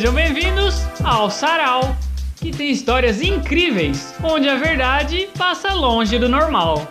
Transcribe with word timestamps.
Sejam 0.00 0.14
bem-vindos 0.14 0.76
ao 1.04 1.30
Sarau, 1.30 1.94
que 2.36 2.50
tem 2.50 2.70
histórias 2.70 3.20
incríveis, 3.20 4.14
onde 4.24 4.48
a 4.48 4.56
verdade 4.56 5.28
passa 5.36 5.74
longe 5.74 6.18
do 6.18 6.26
normal. 6.26 6.90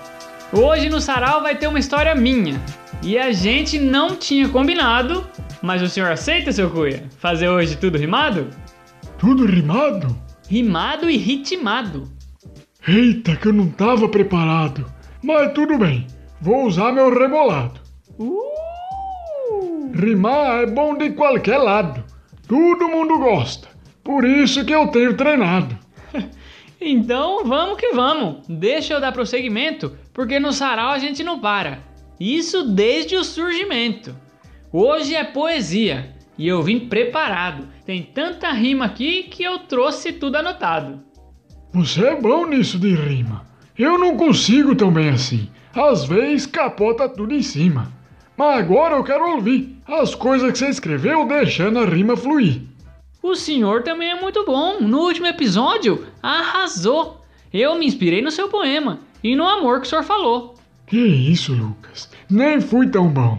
Hoje 0.54 0.90
no 0.90 1.02
Sarau 1.02 1.42
vai 1.42 1.56
ter 1.56 1.66
uma 1.66 1.80
história 1.80 2.14
minha, 2.14 2.62
e 3.02 3.18
a 3.18 3.32
gente 3.32 3.80
não 3.80 4.16
tinha 4.16 4.48
combinado, 4.48 5.28
mas 5.60 5.82
o 5.82 5.90
senhor 5.90 6.12
aceita, 6.12 6.52
seu 6.52 6.70
Cuia? 6.70 7.04
Fazer 7.18 7.50
hoje 7.50 7.78
tudo 7.78 7.98
rimado? 7.98 8.48
Tudo 9.18 9.48
rimado? 9.48 10.16
Rimado 10.48 11.10
e 11.10 11.18
ritmado. 11.18 12.08
Eita, 12.88 13.36
que 13.36 13.48
eu 13.48 13.54
não 13.54 13.70
tava 13.70 14.08
preparado. 14.08 14.86
Mas 15.24 15.52
tudo 15.54 15.80
bem, 15.80 16.06
vou 16.40 16.68
usar 16.68 16.92
meu 16.92 17.12
rebolado. 17.12 17.82
Uh! 18.20 19.90
Rimar 19.96 20.62
é 20.62 20.66
bom 20.68 20.96
de 20.96 21.10
qualquer 21.10 21.58
lado. 21.58 22.04
Todo 22.50 22.90
mundo 22.90 23.20
gosta. 23.20 23.68
Por 24.04 24.26
isso 24.26 24.66
que 24.66 24.74
eu 24.74 24.88
tenho 24.88 25.16
treinado. 25.16 25.78
Então 26.82 27.44
vamos 27.44 27.78
que 27.78 27.90
vamos. 27.90 28.48
Deixa 28.48 28.94
eu 28.94 29.02
dar 29.02 29.12
prosseguimento, 29.12 29.98
porque 30.14 30.40
no 30.40 30.54
sarau 30.54 30.92
a 30.92 30.98
gente 30.98 31.22
não 31.26 31.38
para. 31.38 31.80
Isso 32.18 32.64
desde 32.64 33.18
o 33.18 33.24
surgimento. 33.26 34.16
Hoje 34.72 35.14
é 35.14 35.26
poesia 35.26 36.16
e 36.38 36.48
eu 36.48 36.64
vim 36.64 36.88
preparado. 36.88 37.68
Tem 37.86 38.02
tanta 38.02 38.50
rima 38.54 38.86
aqui 38.86 39.24
que 39.24 39.44
eu 39.44 39.60
trouxe 39.60 40.14
tudo 40.14 40.38
anotado. 40.38 41.04
Você 41.74 42.02
é 42.06 42.16
bom 42.16 42.46
nisso 42.46 42.80
de 42.80 42.96
rima. 42.96 43.46
Eu 43.78 43.98
não 43.98 44.16
consigo 44.16 44.74
tão 44.74 44.90
bem 44.90 45.10
assim. 45.10 45.50
Às 45.76 46.06
vezes 46.06 46.46
capota 46.46 47.10
tudo 47.10 47.36
em 47.36 47.42
cima. 47.42 47.92
Mas 48.40 48.60
agora 48.60 48.96
eu 48.96 49.04
quero 49.04 49.32
ouvir 49.34 49.76
as 49.86 50.16
coisas 50.16 50.50
que 50.54 50.60
você 50.60 50.70
escreveu 50.70 51.28
deixando 51.28 51.78
a 51.78 51.86
rima 51.86 52.16
fluir. 52.16 52.62
O 53.22 53.36
senhor 53.36 53.84
também 53.84 54.12
é 54.12 54.22
muito 54.22 54.46
bom. 54.46 54.80
No 54.80 55.00
último 55.00 55.28
episódio, 55.28 56.08
arrasou. 56.24 57.22
Eu 57.52 57.78
me 57.78 57.86
inspirei 57.86 58.22
no 58.22 58.32
seu 58.32 58.48
poema 58.48 59.02
e 59.22 59.36
no 59.36 59.46
amor 59.46 59.82
que 59.82 59.88
o 59.88 59.90
senhor 59.90 60.06
falou. 60.06 60.56
Que 60.88 60.98
isso, 60.98 61.52
Lucas? 61.52 62.10
Nem 62.30 62.62
fui 62.62 62.88
tão 62.88 63.10
bom. 63.10 63.38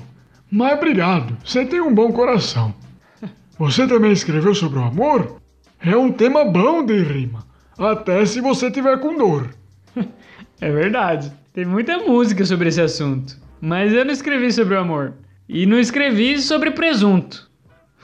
Mas 0.53 0.75
obrigado, 0.75 1.35
você 1.43 1.65
tem 1.65 1.81
um 1.81 1.95
bom 1.95 2.13
coração. 2.13 2.75
Você 3.59 3.87
também 3.87 4.13
escreveu 4.13 4.55
sobre 4.55 4.81
o 4.81 4.85
amor? 4.85 5.41
É 5.81 5.97
um 5.97 6.13
tema 6.13 6.45
bom 6.45 6.85
de 6.85 7.03
rima, 7.03 7.47
até 7.79 8.27
se 8.27 8.43
você 8.43 8.71
tiver 8.71 9.01
com 9.01 9.17
dor. 9.17 9.49
É 10.61 10.71
verdade. 10.71 11.33
Tem 11.55 11.65
muita 11.65 11.97
música 11.97 12.45
sobre 12.45 12.69
esse 12.69 12.83
assunto. 12.83 13.35
Mas 13.61 13.93
eu 13.93 14.05
não 14.05 14.13
escrevi 14.13 14.51
sobre 14.53 14.75
o 14.75 14.81
amor. 14.81 15.15
E 15.49 15.67
não 15.67 15.79
escrevi 15.79 16.39
sobre 16.41 16.71
presunto. 16.71 17.51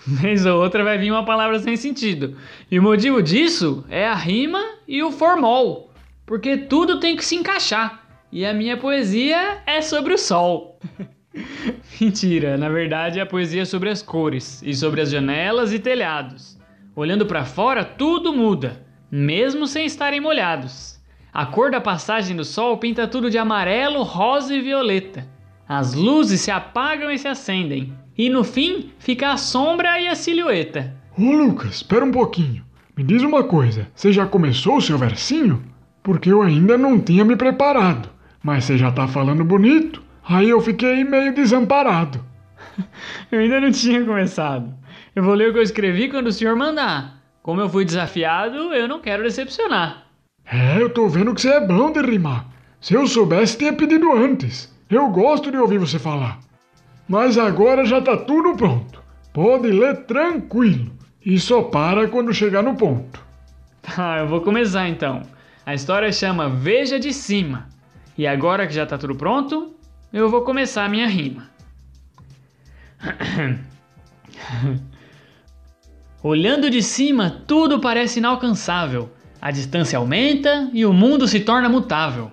Vez 0.07 0.45
ou 0.45 0.61
outra 0.61 0.85
vai 0.85 0.99
vir 0.99 1.11
uma 1.11 1.25
palavra 1.25 1.59
sem 1.59 1.77
sentido. 1.77 2.37
E 2.71 2.79
o 2.79 2.83
motivo 2.83 3.23
disso 3.23 3.85
é 3.89 4.07
a 4.07 4.15
rima 4.15 4.63
e 4.87 5.03
o 5.03 5.11
formol. 5.11 5.93
Porque 6.27 6.57
tudo 6.57 7.01
tem 7.01 7.17
que 7.17 7.25
se 7.25 7.37
encaixar. 7.37 8.05
E 8.31 8.45
a 8.45 8.53
minha 8.53 8.77
poesia 8.77 9.59
é 9.67 9.81
sobre 9.81 10.13
o 10.13 10.19
sol. 10.19 10.79
Mentira, 12.01 12.57
na 12.57 12.69
verdade 12.69 13.21
a 13.21 13.27
poesia 13.27 13.63
é 13.63 13.65
sobre 13.65 13.89
as 13.89 14.03
cores 14.03 14.63
e 14.63 14.75
sobre 14.75 15.01
as 15.01 15.11
janelas 15.11 15.73
e 15.73 15.79
telhados. 15.79 16.59
Olhando 16.95 17.27
para 17.27 17.45
fora, 17.45 17.85
tudo 17.85 18.33
muda, 18.33 18.85
mesmo 19.11 19.67
sem 19.67 19.87
estarem 19.87 20.21
molhados. 20.21 21.01
A 21.33 21.47
cor 21.47 21.71
da 21.71 21.81
passagem 21.81 22.35
do 22.35 22.45
sol 22.45 22.79
pinta 22.79 23.07
tudo 23.07 23.31
de 23.31 23.39
amarelo, 23.39 24.03
rosa 24.03 24.55
e 24.55 24.61
violeta. 24.61 25.36
As 25.69 25.95
luzes 25.95 26.41
se 26.41 26.51
apagam 26.51 27.11
e 27.11 27.19
se 27.19 27.27
acendem, 27.27 27.93
e 28.17 28.29
no 28.31 28.45
fim 28.45 28.91
fica 28.99 29.33
a 29.33 29.37
sombra 29.37 30.01
e 30.01 30.07
a 30.07 30.15
silhueta. 30.15 30.95
Ô 31.19 31.33
Lucas, 31.33 31.77
espera 31.77 32.05
um 32.05 32.13
pouquinho. 32.13 32.65
Me 32.97 33.03
diz 33.03 33.23
uma 33.23 33.45
coisa, 33.45 33.89
você 33.95 34.13
já 34.13 34.27
começou 34.27 34.77
o 34.77 34.81
seu 34.81 34.97
versinho? 34.97 35.63
Porque 36.03 36.31
eu 36.31 36.41
ainda 36.41 36.79
não 36.79 37.01
tinha 37.01 37.25
me 37.25 37.37
preparado. 37.37 38.09
Mas 38.43 38.65
você 38.65 38.79
já 38.79 38.93
tá 38.93 39.09
falando 39.09 39.45
bonito. 39.45 40.01
Aí 40.25 40.49
eu 40.49 40.61
fiquei 40.61 41.03
meio 41.03 41.35
desamparado. 41.35 42.25
Eu 43.31 43.41
ainda 43.41 43.61
não 43.61 43.71
tinha 43.71 44.05
começado. 44.05 44.73
Eu 45.15 45.23
vou 45.23 45.35
ler 45.35 45.49
o 45.49 45.53
que 45.53 45.59
eu 45.59 45.63
escrevi 45.63 46.09
quando 46.09 46.29
o 46.29 46.33
senhor 46.33 46.55
mandar. 46.57 47.23
Como 47.43 47.61
eu 47.61 47.69
fui 47.69 47.85
desafiado, 47.85 48.75
eu 48.75 48.87
não 48.87 49.01
quero 49.01 49.23
decepcionar. 49.23 50.07
É, 50.45 50.81
eu 50.81 50.91
tô 50.91 51.09
vendo 51.09 51.35
que 51.35 51.41
você 51.41 51.49
é 51.49 51.61
bom 51.61 51.91
de 51.91 52.03
rimar. 52.03 52.47
Se 52.81 52.95
eu 52.95 53.07
soubesse, 53.07 53.57
tinha 53.57 53.73
pedido 53.73 54.13
antes. 54.13 54.76
Eu 54.89 55.09
gosto 55.11 55.51
de 55.51 55.57
ouvir 55.57 55.79
você 55.79 55.99
falar. 55.99 56.39
Mas 57.09 57.39
agora 57.39 57.85
já 57.85 58.01
tá 58.01 58.17
tudo 58.17 58.57
pronto. 58.57 59.03
Pode 59.33 59.69
ler 59.69 60.05
tranquilo. 60.05 60.93
E 61.25 61.41
só 61.41 61.63
para 61.63 62.09
quando 62.09 62.33
chegar 62.33 62.63
no 62.63 62.77
ponto. 62.77 63.21
Tá, 63.83 64.19
eu 64.21 64.29
vou 64.29 64.41
começar 64.41 64.89
então. 64.89 65.23
A 65.65 65.75
história 65.75 66.13
chama 66.13 66.49
Veja 66.49 67.01
de 67.01 67.13
Cima. 67.13 67.69
E 68.17 68.27
agora 68.27 68.67
que 68.67 68.73
já 68.73 68.87
tá 68.87 68.97
tudo 68.97 69.15
pronto, 69.15 69.75
eu 70.13 70.29
vou 70.29 70.43
começar 70.43 70.85
a 70.85 70.89
minha 70.89 71.09
rima. 71.09 71.51
Olhando 76.23 76.71
de 76.71 76.83
cima, 76.83 77.43
tudo 77.47 77.81
parece 77.81 78.21
inalcançável. 78.21 79.11
A 79.41 79.51
distância 79.51 79.99
aumenta 79.99 80.71
e 80.73 80.87
o 80.87 80.93
mundo 80.93 81.29
se 81.29 81.41
torna 81.41 81.69
mutável. 81.69 82.33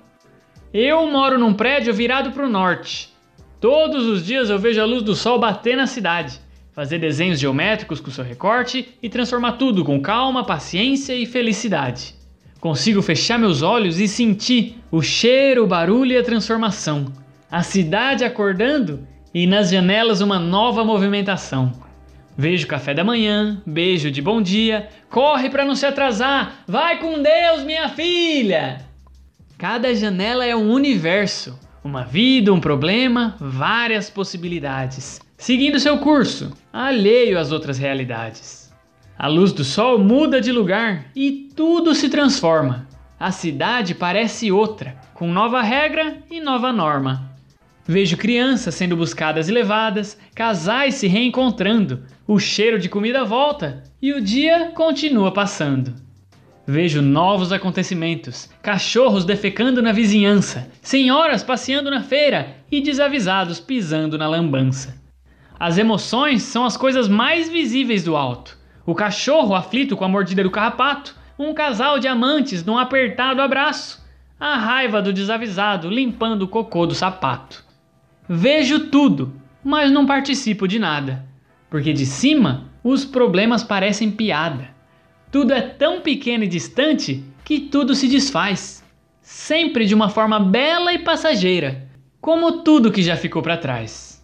Eu 0.74 1.06
moro 1.06 1.38
num 1.38 1.54
prédio 1.54 1.94
virado 1.94 2.32
para 2.32 2.48
o 2.48 2.50
norte. 2.50 3.14
Todos 3.62 4.08
os 4.08 4.26
dias 4.26 4.50
eu 4.50 4.58
vejo 4.58 4.82
a 4.82 4.86
luz 4.86 5.04
do 5.04 5.14
sol 5.14 5.38
bater 5.38 5.78
na 5.78 5.86
cidade, 5.86 6.42
fazer 6.72 6.98
desenhos 6.98 7.40
geométricos 7.40 8.00
com 8.00 8.10
seu 8.10 8.24
recorte 8.24 8.88
e 9.00 9.08
transformar 9.08 9.52
tudo 9.52 9.86
com 9.86 10.02
calma, 10.02 10.44
paciência 10.44 11.14
e 11.14 11.28
felicidade. 11.28 12.16
Consigo 12.60 13.04
fechar 13.04 13.38
meus 13.38 13.62
olhos 13.62 14.00
e 14.00 14.08
sentir 14.08 14.82
o 14.90 15.00
cheiro, 15.00 15.64
o 15.64 15.68
barulho 15.68 16.14
e 16.14 16.18
a 16.18 16.24
transformação. 16.24 17.06
A 17.52 17.62
cidade 17.62 18.24
acordando 18.24 19.08
e 19.32 19.46
nas 19.46 19.70
janelas 19.70 20.22
uma 20.22 20.40
nova 20.40 20.84
movimentação. 20.84 21.72
Vejo 22.36 22.66
café 22.66 22.96
da 22.96 23.04
manhã, 23.04 23.62
beijo 23.64 24.10
de 24.10 24.24
bom 24.24 24.42
dia, 24.42 24.90
corre 25.08 25.52
para 25.52 25.66
não 25.66 25.76
se 25.76 25.86
atrasar, 25.86 26.64
vai 26.68 26.98
com 26.98 27.22
Deus, 27.22 27.64
minha 27.64 27.90
filha! 27.90 28.93
Cada 29.64 29.96
janela 29.96 30.46
é 30.46 30.54
um 30.54 30.74
universo, 30.74 31.58
uma 31.82 32.04
vida, 32.04 32.52
um 32.52 32.60
problema, 32.60 33.38
várias 33.40 34.10
possibilidades, 34.10 35.22
seguindo 35.38 35.80
seu 35.80 36.00
curso, 36.00 36.52
alheio 36.74 37.40
às 37.40 37.50
outras 37.50 37.78
realidades. 37.78 38.74
A 39.18 39.26
luz 39.28 39.54
do 39.54 39.64
sol 39.64 39.98
muda 39.98 40.42
de 40.42 40.52
lugar 40.52 41.06
e 41.16 41.48
tudo 41.56 41.96
se 41.96 42.10
transforma. 42.10 42.86
A 43.18 43.32
cidade 43.32 43.96
parece 43.96 44.52
outra, 44.52 44.98
com 45.14 45.32
nova 45.32 45.62
regra 45.62 46.18
e 46.30 46.42
nova 46.42 46.74
norma. 46.74 47.32
Vejo 47.88 48.18
crianças 48.18 48.76
sendo 48.76 48.98
buscadas 48.98 49.48
e 49.48 49.54
levadas, 49.54 50.20
casais 50.36 50.96
se 50.96 51.08
reencontrando, 51.08 52.04
o 52.28 52.38
cheiro 52.38 52.78
de 52.78 52.90
comida 52.90 53.24
volta 53.24 53.82
e 54.02 54.12
o 54.12 54.20
dia 54.20 54.74
continua 54.76 55.32
passando. 55.32 56.03
Vejo 56.66 57.02
novos 57.02 57.52
acontecimentos, 57.52 58.50
cachorros 58.62 59.26
defecando 59.26 59.82
na 59.82 59.92
vizinhança, 59.92 60.72
senhoras 60.82 61.44
passeando 61.44 61.92
na 61.92 62.02
feira 62.02 62.56
e 62.72 62.80
desavisados 62.80 63.60
pisando 63.60 64.18
na 64.18 64.30
lambança. 64.30 64.96
As 65.60 65.78
emoções 65.78 66.44
são 66.44 66.64
as 66.64 66.78
coisas 66.78 67.10
mais 67.10 67.50
visíveis 67.50 68.04
do 68.04 68.16
alto. 68.16 68.58
O 68.86 68.96
cachorro 68.96 69.56
aflito 69.56 69.98
com 69.98 70.06
a 70.06 70.08
mordida 70.08 70.42
do 70.42 70.52
carrapato, 70.52 71.16
um 71.38 71.54
casal 71.54 72.00
de 72.00 72.08
amantes 72.08 72.64
num 72.64 72.78
apertado 72.78 73.42
abraço, 73.42 74.02
a 74.40 74.56
raiva 74.56 75.02
do 75.02 75.12
desavisado 75.12 75.90
limpando 75.90 76.44
o 76.44 76.48
cocô 76.48 76.86
do 76.86 76.96
sapato. 76.96 77.64
Vejo 78.28 78.88
tudo, 78.88 79.34
mas 79.62 79.92
não 79.92 80.06
participo 80.06 80.66
de 80.66 80.80
nada, 80.80 81.26
porque 81.70 81.92
de 81.92 82.06
cima 82.06 82.70
os 82.82 83.04
problemas 83.04 83.64
parecem 83.64 84.10
piada. 84.10 84.73
Tudo 85.34 85.52
é 85.52 85.62
tão 85.62 86.00
pequeno 86.00 86.44
e 86.44 86.48
distante 86.48 87.24
que 87.44 87.60
tudo 87.60 87.96
se 87.96 88.08
desfaz, 88.08 88.84
sempre 89.20 89.88
de 89.88 89.96
uma 89.96 90.08
forma 90.08 90.40
bela 90.40 90.94
e 90.94 91.00
passageira, 91.00 91.88
como 92.22 92.62
tudo 92.62 92.92
que 92.92 93.02
já 93.02 93.18
ficou 93.18 93.42
para 93.42 93.58
trás. 93.58 94.24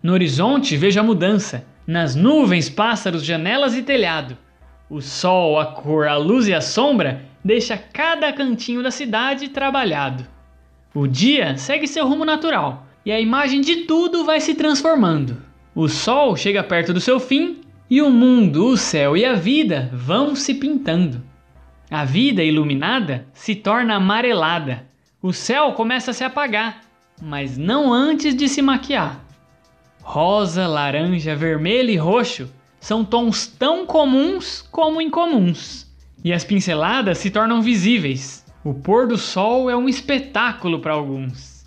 No 0.00 0.12
horizonte 0.12 0.76
vejo 0.76 1.00
a 1.00 1.02
mudança, 1.02 1.66
nas 1.84 2.14
nuvens, 2.14 2.70
pássaros, 2.70 3.24
janelas 3.24 3.76
e 3.76 3.82
telhado. 3.82 4.38
O 4.88 5.00
sol, 5.00 5.58
a 5.58 5.66
cor, 5.66 6.06
a 6.06 6.16
luz 6.16 6.46
e 6.46 6.54
a 6.54 6.60
sombra 6.60 7.24
deixa 7.44 7.76
cada 7.76 8.32
cantinho 8.32 8.80
da 8.80 8.92
cidade 8.92 9.48
trabalhado. 9.48 10.24
O 10.94 11.08
dia 11.08 11.56
segue 11.56 11.88
seu 11.88 12.06
rumo 12.06 12.24
natural 12.24 12.86
e 13.04 13.10
a 13.10 13.18
imagem 13.18 13.60
de 13.60 13.86
tudo 13.86 14.24
vai 14.24 14.40
se 14.40 14.54
transformando. 14.54 15.42
O 15.74 15.88
sol 15.88 16.36
chega 16.36 16.62
perto 16.62 16.92
do 16.92 17.00
seu 17.00 17.18
fim 17.18 17.63
e 17.94 18.02
o 18.02 18.10
mundo, 18.10 18.66
o 18.70 18.76
céu 18.76 19.16
e 19.16 19.24
a 19.24 19.34
vida 19.34 19.88
vão 19.92 20.34
se 20.34 20.52
pintando. 20.52 21.22
A 21.88 22.04
vida 22.04 22.42
iluminada 22.42 23.24
se 23.32 23.54
torna 23.54 23.94
amarelada. 23.94 24.84
O 25.22 25.32
céu 25.32 25.74
começa 25.74 26.10
a 26.10 26.14
se 26.14 26.24
apagar, 26.24 26.80
mas 27.22 27.56
não 27.56 27.92
antes 27.92 28.34
de 28.34 28.48
se 28.48 28.60
maquiar. 28.60 29.24
Rosa, 30.02 30.66
laranja, 30.66 31.36
vermelho 31.36 31.90
e 31.90 31.96
roxo 31.96 32.52
são 32.80 33.04
tons 33.04 33.46
tão 33.46 33.86
comuns 33.86 34.60
como 34.72 35.00
incomuns. 35.00 35.86
E 36.24 36.32
as 36.32 36.42
pinceladas 36.42 37.18
se 37.18 37.30
tornam 37.30 37.62
visíveis. 37.62 38.44
O 38.64 38.74
pôr 38.74 39.06
do 39.06 39.16
sol 39.16 39.70
é 39.70 39.76
um 39.76 39.88
espetáculo 39.88 40.80
para 40.80 40.94
alguns. 40.94 41.64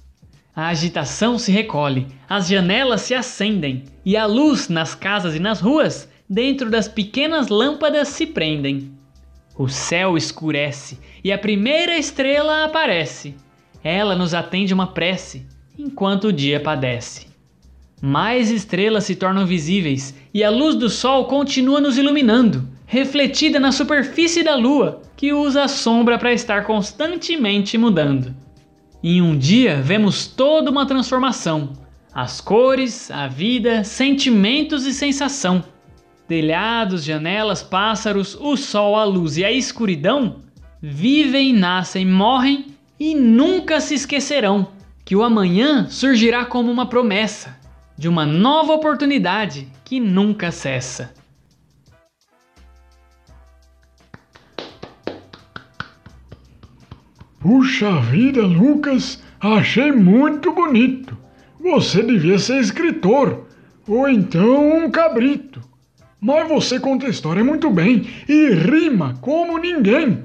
A 0.54 0.68
agitação 0.68 1.40
se 1.40 1.54
recolhe, 1.54 2.06
as 2.28 2.50
janelas 2.50 3.04
se 3.04 3.14
acendem 3.14 3.86
e 4.04 4.18
a 4.18 4.26
luz 4.26 4.68
nas 4.68 4.94
casas 4.94 5.36
e 5.36 5.40
nas 5.40 5.62
ruas, 5.62 6.10
dentro 6.30 6.70
das 6.70 6.88
pequenas 6.88 7.48
lâmpadas, 7.48 8.10
se 8.10 8.26
prendem. 8.26 8.92
O 9.58 9.68
céu 9.68 10.18
escurece 10.18 11.00
e 11.24 11.32
a 11.32 11.38
primeira 11.38 11.98
estrela 11.98 12.64
aparece. 12.64 13.36
Ela 13.84 14.16
nos 14.16 14.34
atende 14.34 14.74
uma 14.74 14.88
prece, 14.88 15.46
enquanto 15.78 16.26
o 16.26 16.34
dia 16.34 16.60
padece. 16.60 17.28
Mais 18.02 18.52
estrelas 18.52 19.06
se 19.06 19.16
tornam 19.16 19.46
visíveis 19.46 20.14
e 20.32 20.44
a 20.44 20.50
luz 20.52 20.76
do 20.76 20.90
sol 20.90 21.26
continua 21.26 21.82
nos 21.82 21.98
iluminando, 21.98 22.68
refletida 22.86 23.60
na 23.60 23.72
superfície 23.72 24.44
da 24.44 24.56
lua, 24.56 25.02
que 25.16 25.34
usa 25.34 25.64
a 25.64 25.68
sombra 25.68 26.20
para 26.20 26.32
estar 26.32 26.64
constantemente 26.64 27.78
mudando. 27.78 28.36
Em 29.04 29.22
um 29.22 29.36
dia 29.36 29.82
vemos 29.82 30.28
toda 30.28 30.70
uma 30.70 30.86
transformação: 30.86 31.74
as 32.14 32.40
cores, 32.40 33.10
a 33.10 33.28
vida, 33.28 33.84
sentimentos 33.84 34.86
e 34.86 34.94
sensação. 34.94 35.64
Telhados, 36.28 37.04
janelas, 37.04 37.64
pássaros, 37.64 38.36
o 38.40 38.58
sol, 38.58 38.96
a 38.96 39.04
luz 39.06 39.38
e 39.38 39.46
a 39.46 39.52
escuridão 39.52 40.42
vivem, 40.82 41.54
nascem, 41.54 42.06
morrem 42.06 42.68
e 43.00 43.16
nunca 43.16 43.80
se 43.80 43.94
esquecerão 43.94 44.68
que 45.06 45.16
o 45.16 45.24
amanhã 45.24 45.88
surgirá 45.90 46.46
como 46.46 46.70
uma 46.70 46.86
promessa 46.86 47.58
de 47.98 48.10
uma 48.10 48.26
nova 48.26 48.74
oportunidade 48.74 49.68
que 49.86 50.00
nunca 50.00 50.52
cessa. 50.52 51.14
Puxa 57.40 58.02
vida, 58.02 58.42
Lucas, 58.42 59.24
achei 59.40 59.94
muito 59.94 60.52
bonito. 60.52 61.18
Você 61.62 62.04
devia 62.04 62.38
ser 62.38 62.60
escritor, 62.60 63.48
ou 63.88 64.10
então 64.10 64.86
um 64.86 64.92
cabrito. 64.92 65.47
Mas 66.20 66.48
você 66.48 66.80
conta 66.80 67.08
história 67.08 67.44
muito 67.44 67.70
bem 67.70 68.08
e 68.28 68.50
rima 68.50 69.14
como 69.22 69.58
ninguém. 69.58 70.24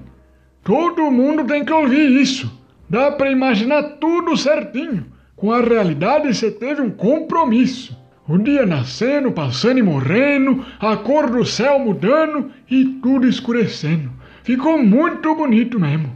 Todo 0.65 1.11
mundo 1.11 1.45
tem 1.45 1.65
que 1.65 1.73
ouvir 1.73 2.11
isso. 2.21 2.51
Dá 2.89 3.11
para 3.11 3.31
imaginar 3.31 3.83
tudo 4.01 4.37
certinho. 4.37 5.07
Com 5.37 5.53
a 5.53 5.61
realidade 5.61 6.33
você 6.33 6.51
teve 6.51 6.81
um 6.81 6.91
compromisso. 6.91 8.01
O 8.29 8.39
dia 8.39 8.65
nascendo, 8.65 9.33
passando 9.33 9.79
e 9.79 9.83
morrendo, 9.83 10.65
a 10.79 10.97
cor 10.97 11.29
do 11.29 11.45
céu 11.45 11.79
mudando 11.79 12.51
e 12.71 12.85
tudo 13.03 13.27
escurecendo. 13.27 14.11
Ficou 14.45 14.79
muito 14.83 15.35
bonito 15.35 15.79
mesmo. 15.79 16.13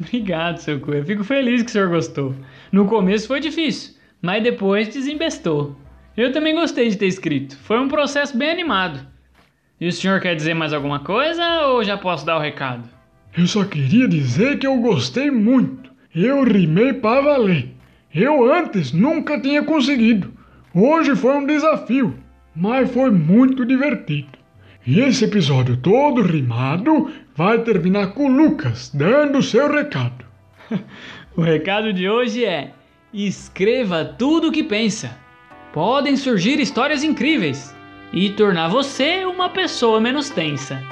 Obrigado, 0.00 0.58
seu 0.58 0.80
Cunha. 0.80 1.04
Fico 1.04 1.24
feliz 1.24 1.62
que 1.62 1.68
o 1.68 1.72
senhor 1.72 1.88
gostou. 1.88 2.34
No 2.72 2.86
começo 2.86 3.26
foi 3.26 3.40
difícil, 3.40 3.94
mas 4.22 4.42
depois 4.42 4.88
desembestou. 4.88 5.76
Eu 6.20 6.32
também 6.32 6.54
gostei 6.54 6.86
de 6.90 6.98
ter 6.98 7.06
escrito. 7.06 7.56
Foi 7.62 7.78
um 7.78 7.88
processo 7.88 8.36
bem 8.36 8.50
animado. 8.50 9.00
E 9.80 9.88
o 9.88 9.92
senhor 9.92 10.20
quer 10.20 10.36
dizer 10.36 10.52
mais 10.52 10.70
alguma 10.70 10.98
coisa 10.98 11.62
ou 11.68 11.82
já 11.82 11.96
posso 11.96 12.26
dar 12.26 12.36
o 12.36 12.42
recado? 12.42 12.86
Eu 13.34 13.46
só 13.46 13.64
queria 13.64 14.06
dizer 14.06 14.58
que 14.58 14.66
eu 14.66 14.76
gostei 14.82 15.30
muito. 15.30 15.90
Eu 16.14 16.44
rimei 16.44 16.92
para 16.92 17.22
valer. 17.22 17.70
Eu 18.14 18.52
antes 18.52 18.92
nunca 18.92 19.40
tinha 19.40 19.62
conseguido. 19.62 20.30
Hoje 20.74 21.16
foi 21.16 21.32
um 21.38 21.46
desafio, 21.46 22.14
mas 22.54 22.92
foi 22.92 23.10
muito 23.10 23.64
divertido. 23.64 24.38
E 24.86 25.00
esse 25.00 25.24
episódio 25.24 25.78
todo 25.78 26.20
rimado 26.20 27.10
vai 27.34 27.62
terminar 27.62 28.08
com 28.08 28.26
o 28.26 28.36
Lucas 28.36 28.90
dando 28.92 29.38
o 29.38 29.42
seu 29.42 29.72
recado. 29.72 30.22
o 31.34 31.40
recado 31.40 31.94
de 31.94 32.10
hoje 32.10 32.44
é: 32.44 32.72
escreva 33.10 34.04
tudo 34.04 34.48
o 34.48 34.52
que 34.52 34.62
pensa. 34.62 35.29
Podem 35.72 36.16
surgir 36.16 36.58
histórias 36.58 37.04
incríveis 37.04 37.74
e 38.12 38.30
tornar 38.30 38.68
você 38.68 39.24
uma 39.24 39.48
pessoa 39.48 40.00
menos 40.00 40.28
tensa. 40.28 40.82